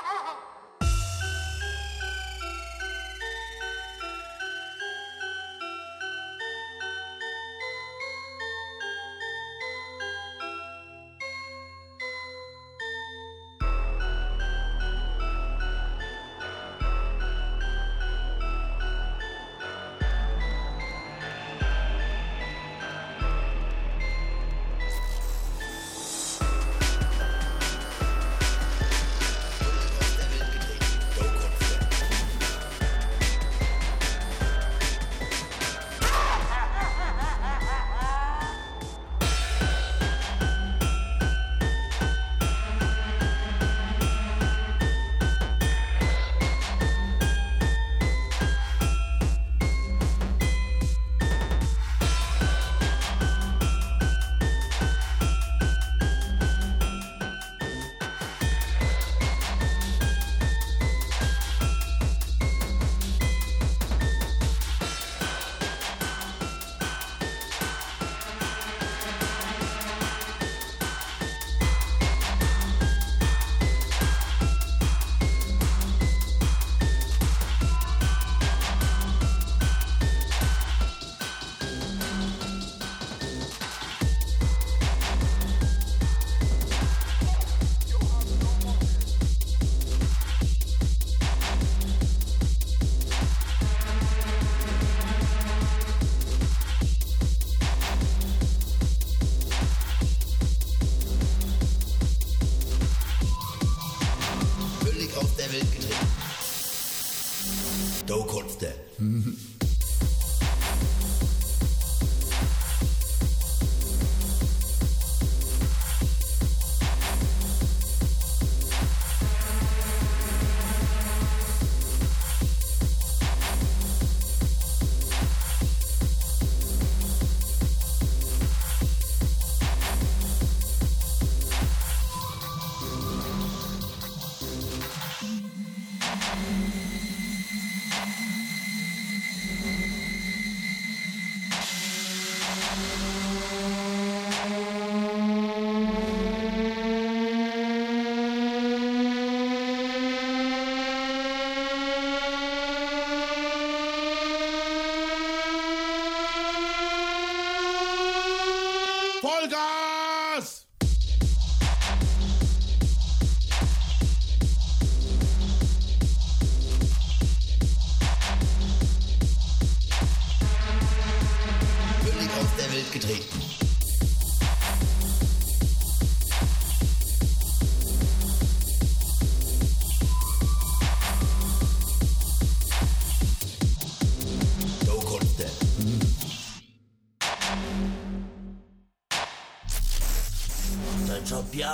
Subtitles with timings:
[0.00, 0.36] Ah!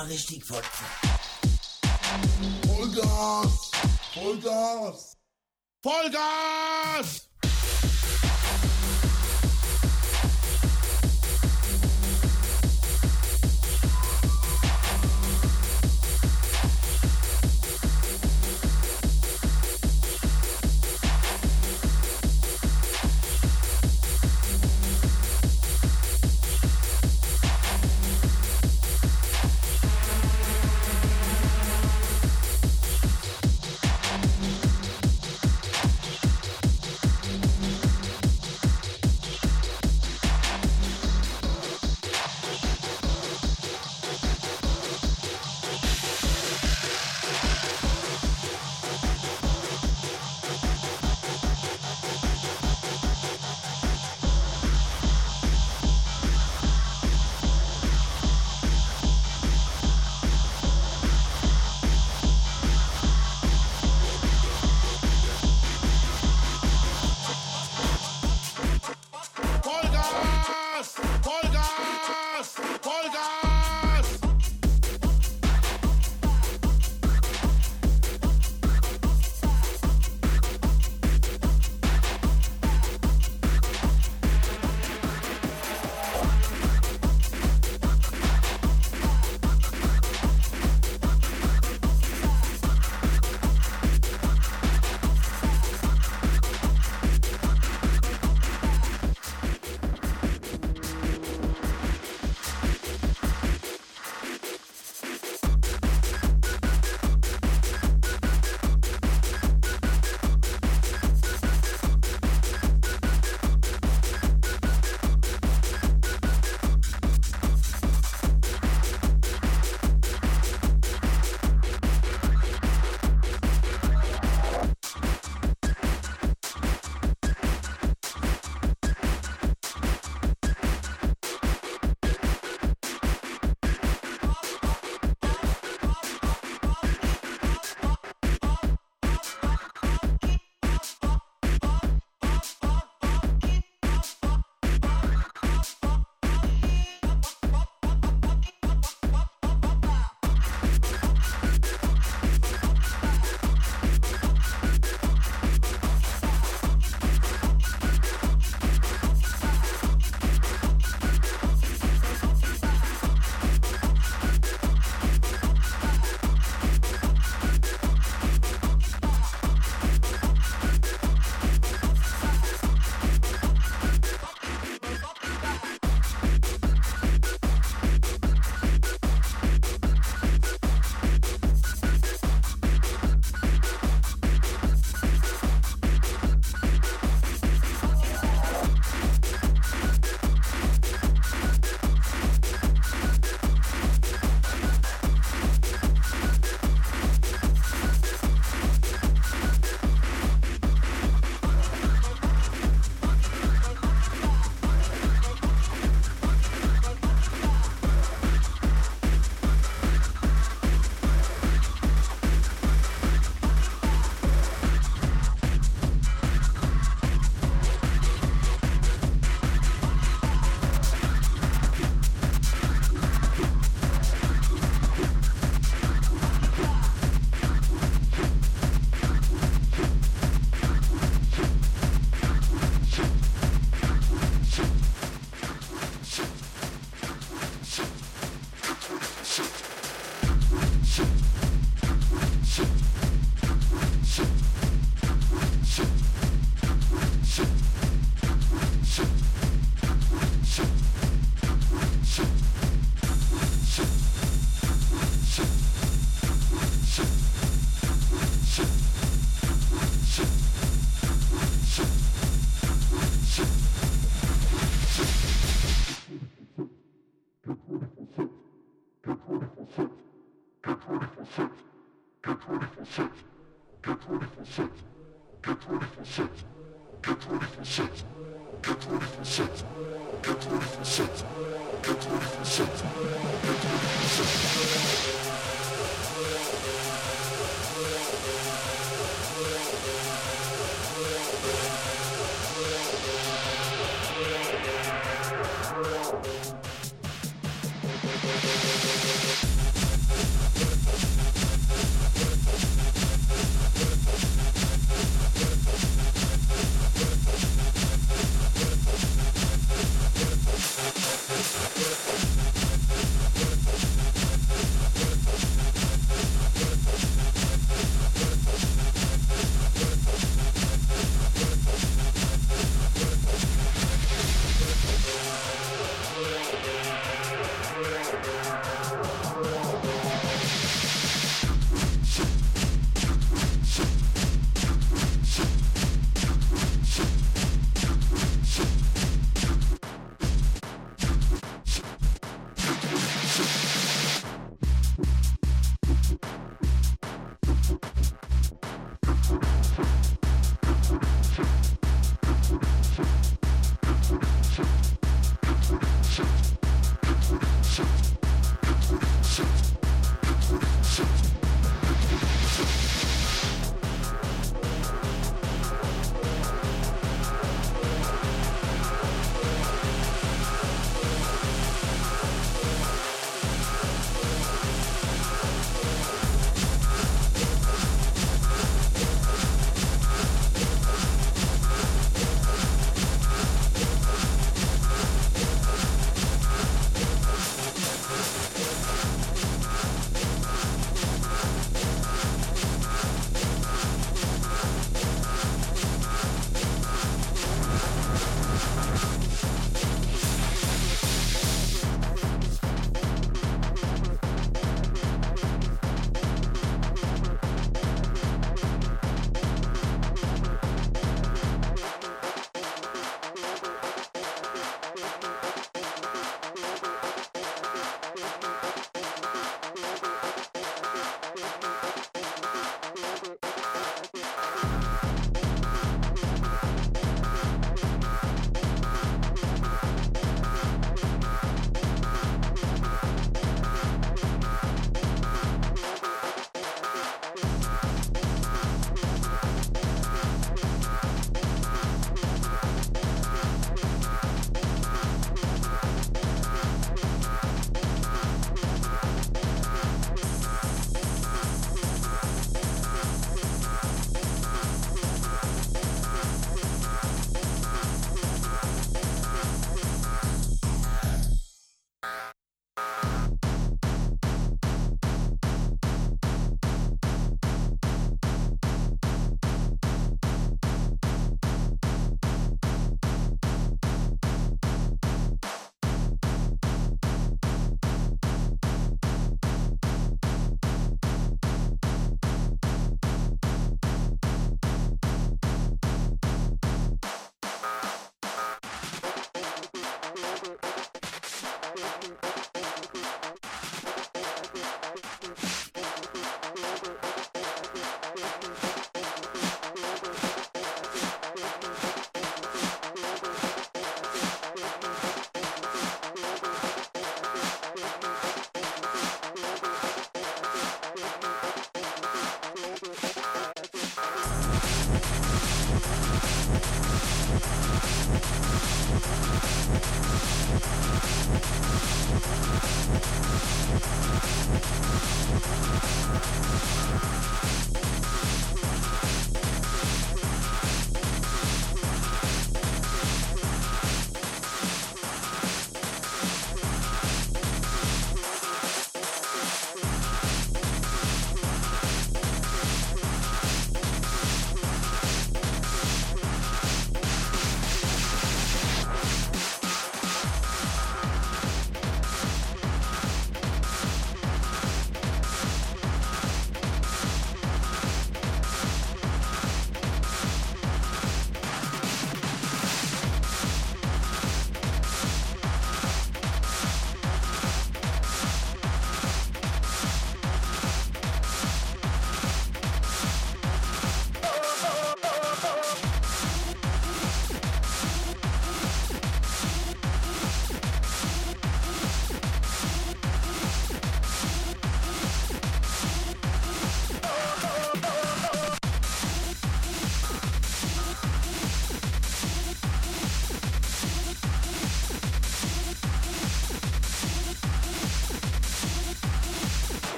[0.00, 0.86] Ja richtig fotzen.
[2.66, 3.70] Vollgas!
[4.14, 5.18] Vollgas!
[5.82, 6.69] Vollgas!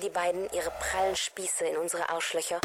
[0.00, 2.60] Die beiden ihre prallen Spieße in unsere Arschlöcher.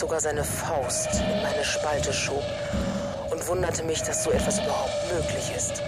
[0.00, 2.42] Sogar seine Faust in meine Spalte schob
[3.30, 5.82] und wunderte mich, dass so etwas überhaupt möglich ist.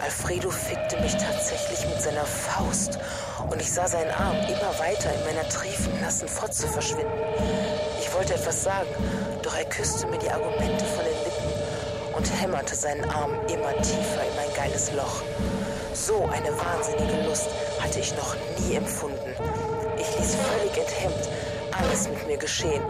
[0.00, 2.98] Alfredo fickte mich tatsächlich mit seiner Faust
[3.48, 7.22] und ich sah seinen Arm immer weiter in meiner triefend nassen Fotze verschwinden.
[8.00, 8.88] Ich wollte etwas sagen,
[9.42, 14.26] doch er küsste mir die Argumente von den Lippen und hämmerte seinen Arm immer tiefer
[14.28, 15.22] in mein geiles Loch.
[15.94, 17.48] So eine wahnsinnige Lust
[17.80, 19.34] hatte ich noch nie empfunden.
[19.98, 21.28] Ich ließ völlig enthemmt
[21.78, 22.82] alles mit mir geschehen.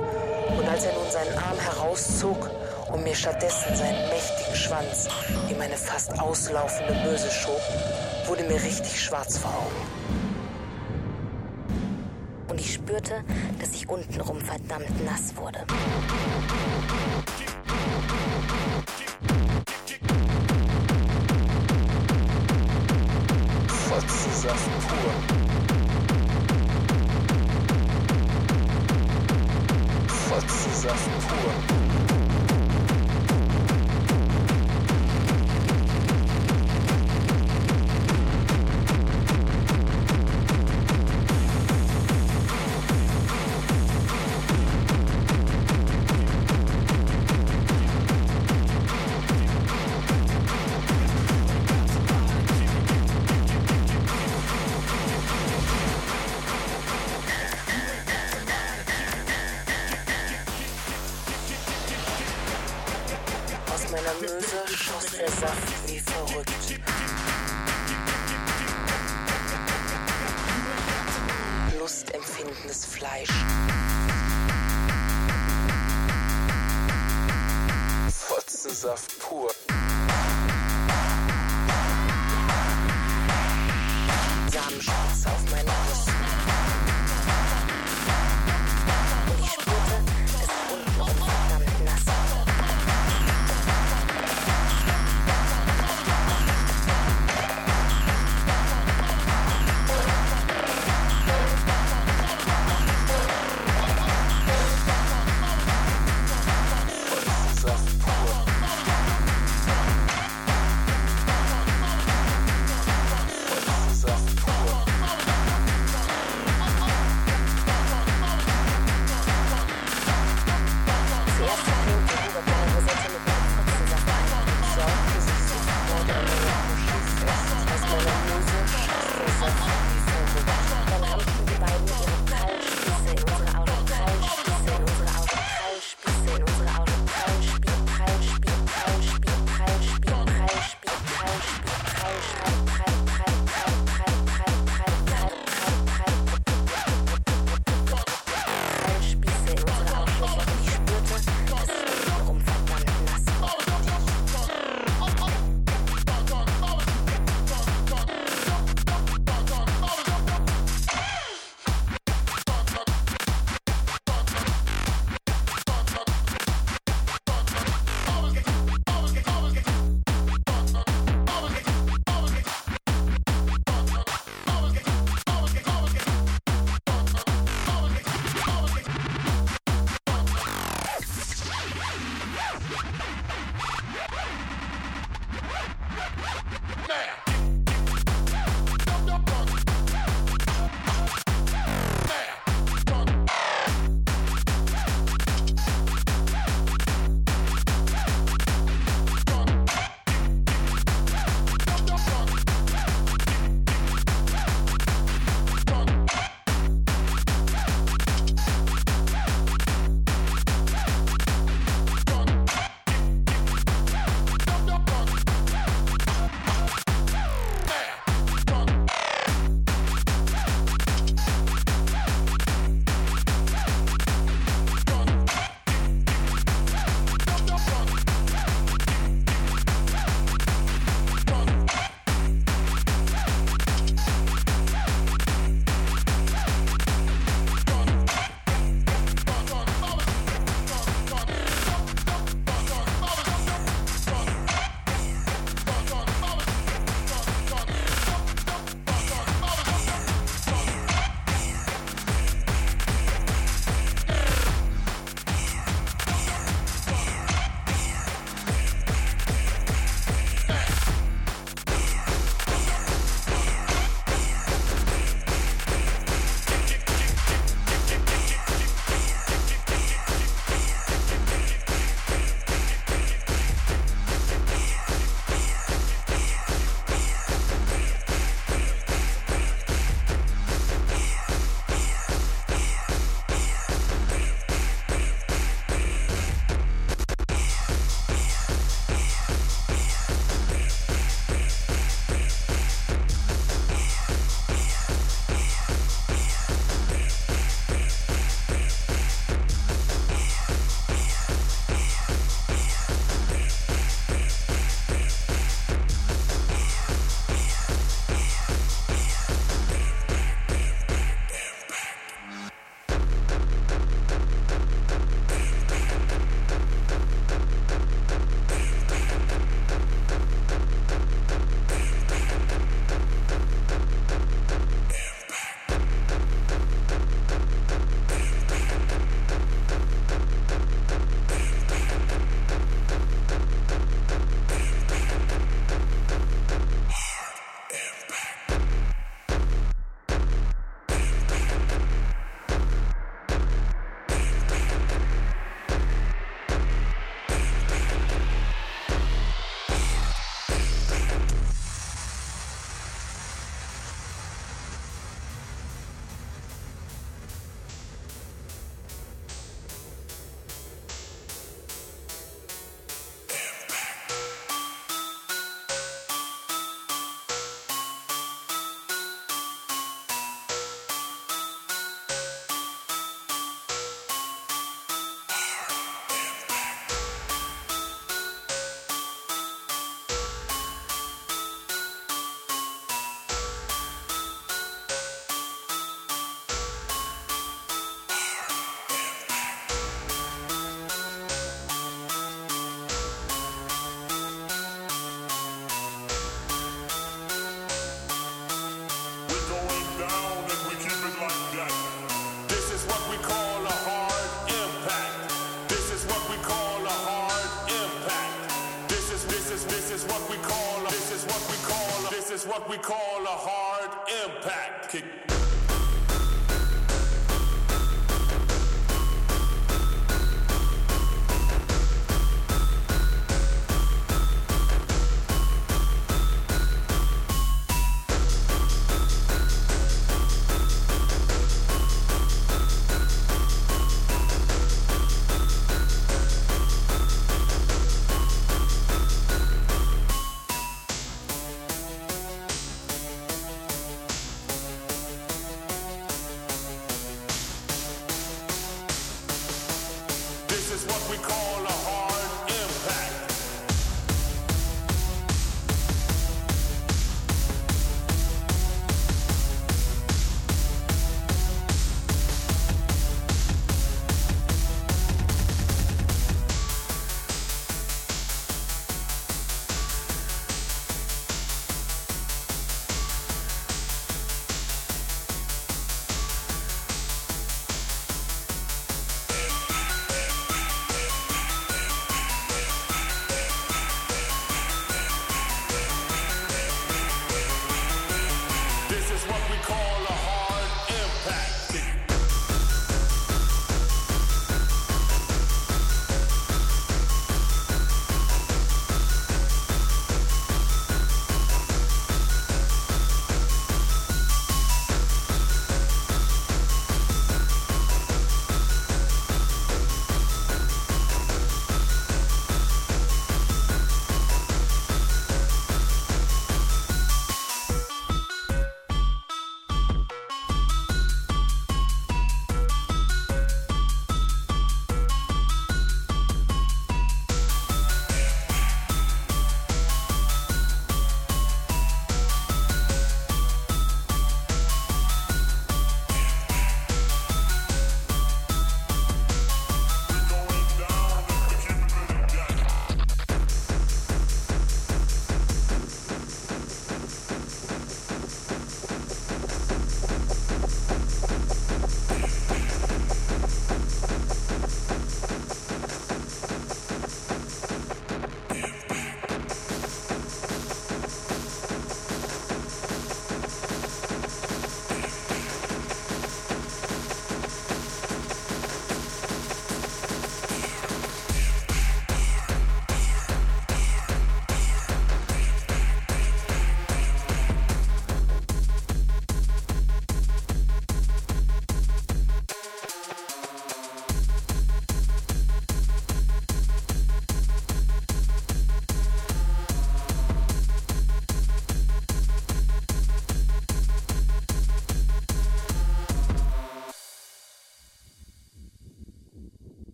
[0.48, 2.50] Und als er nun seinen Arm herauszog
[2.92, 5.08] und mir stattdessen seinen mächtigen Schwanz
[5.50, 7.60] in meine fast auslaufende Möse schob,
[8.26, 10.06] wurde mir richtig schwarz vor Augen.
[12.48, 13.24] Und ich spürte,
[13.58, 15.64] dass ich untenrum verdammt nass wurde.
[23.68, 25.45] Fotzensaft pur.
[30.48, 31.85] Sesame Tour.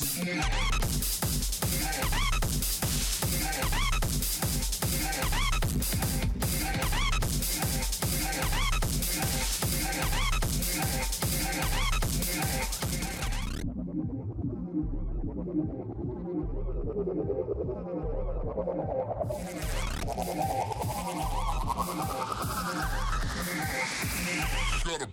[0.00, 0.14] Gotta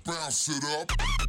[0.03, 1.24] bounce it up.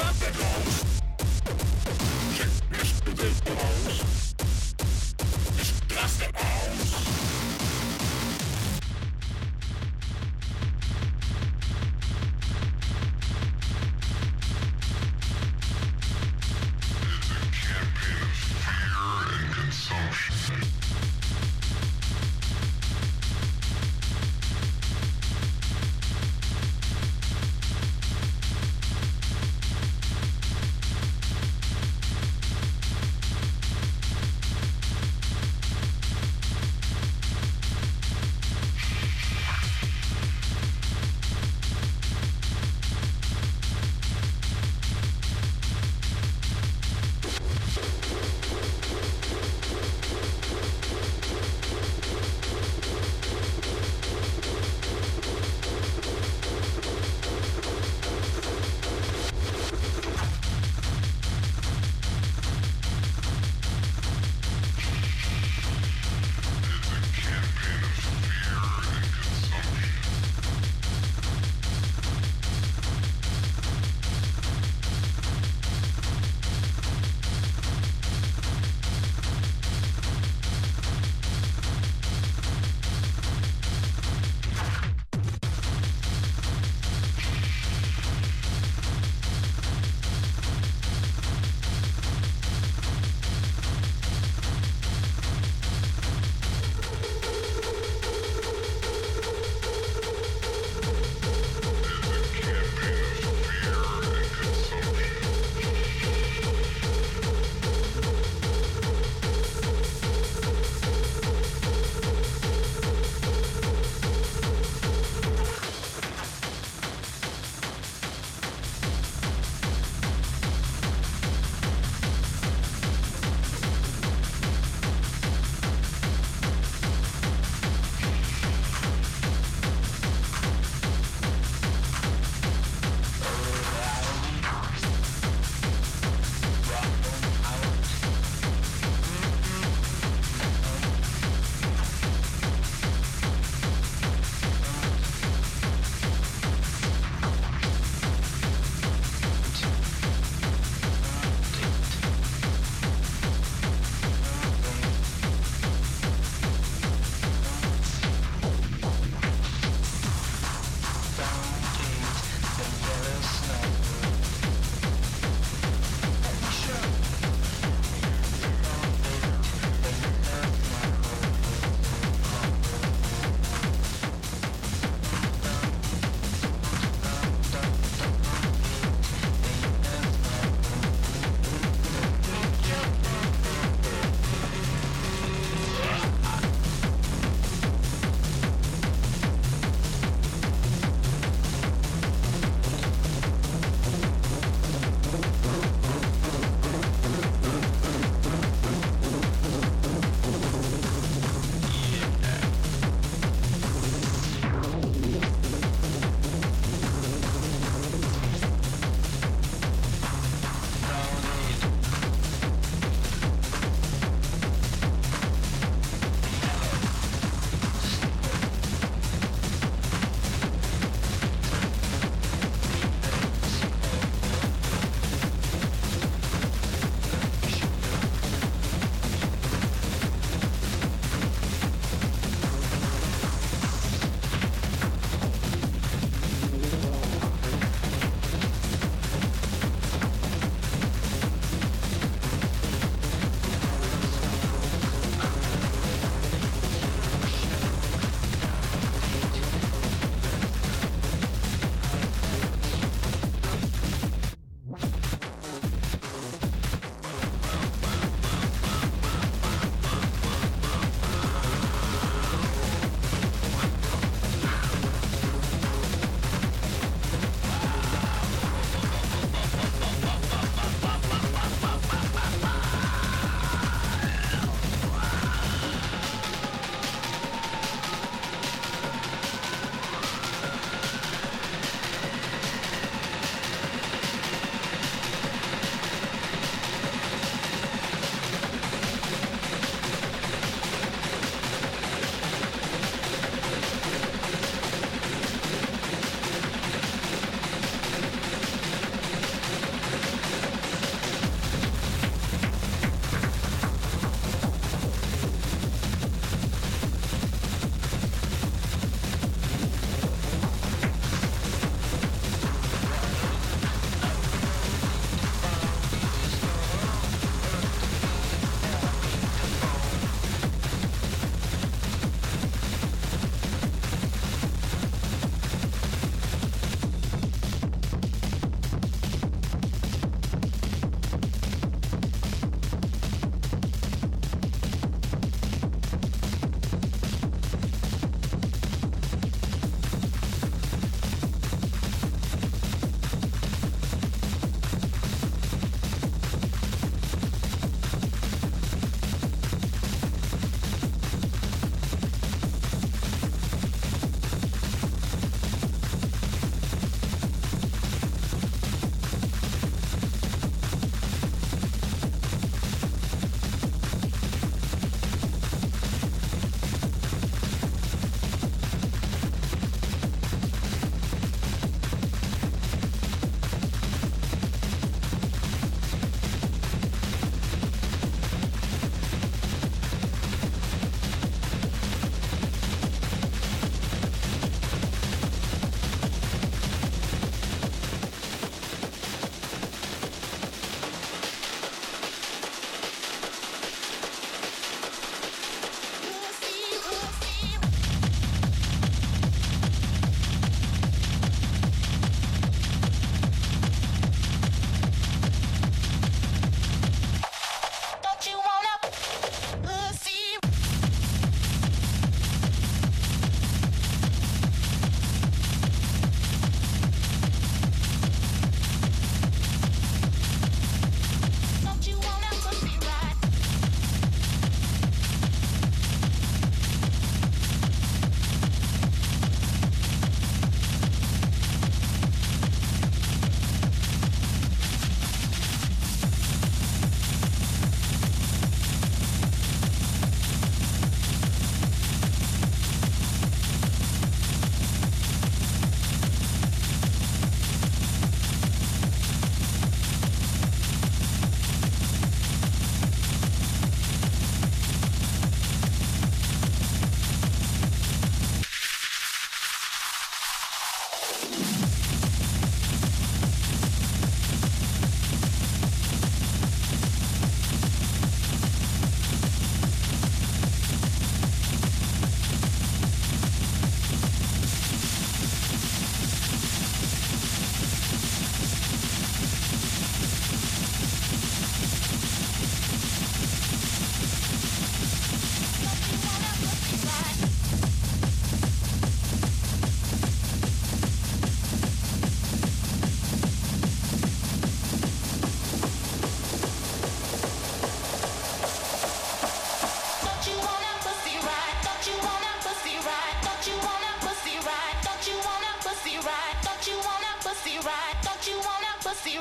[0.00, 0.39] Drop it!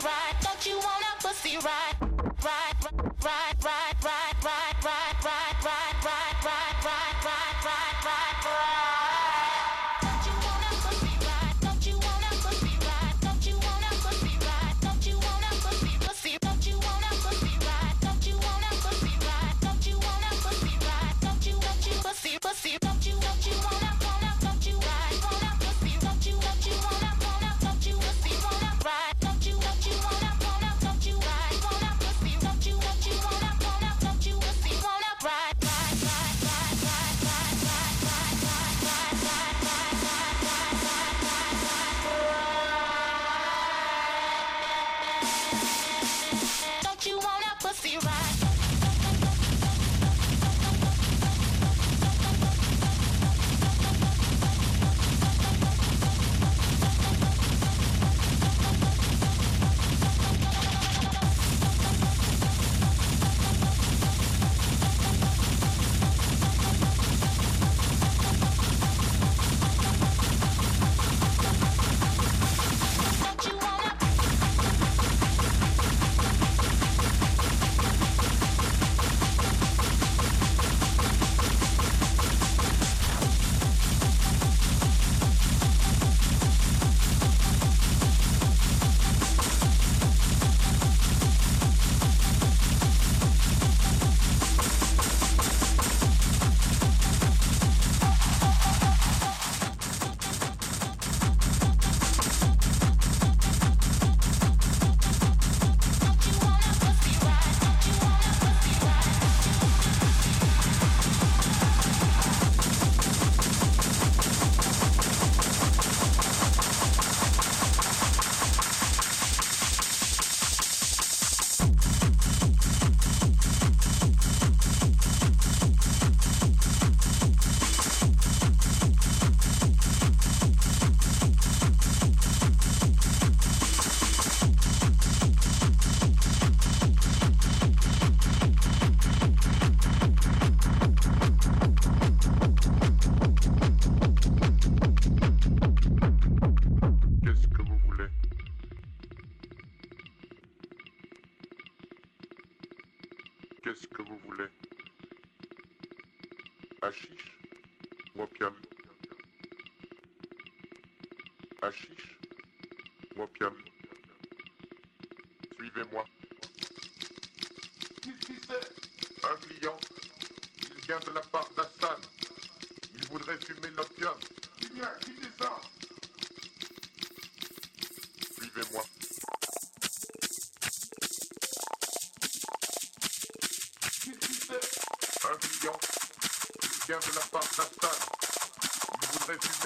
[0.04, 0.36] ride?
[0.42, 1.98] Don't you want a pussy ride?
[2.44, 2.80] Ride,
[3.24, 4.99] ride, ride, ride, ride, ride.